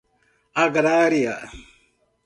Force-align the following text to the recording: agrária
agrária 0.63 1.37